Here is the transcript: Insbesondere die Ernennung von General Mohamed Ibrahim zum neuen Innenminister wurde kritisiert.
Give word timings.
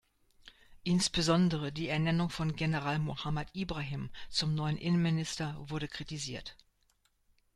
Insbesondere 0.83 1.71
die 1.71 1.87
Ernennung 1.89 2.31
von 2.31 2.55
General 2.55 2.97
Mohamed 2.97 3.49
Ibrahim 3.53 4.09
zum 4.31 4.55
neuen 4.55 4.77
Innenminister 4.77 5.55
wurde 5.69 5.87
kritisiert. 5.87 6.57